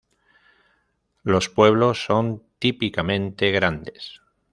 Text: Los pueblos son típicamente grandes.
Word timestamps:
Los 1.21 1.49
pueblos 1.49 2.03
son 2.03 2.41
típicamente 2.57 3.51
grandes. 3.51 4.19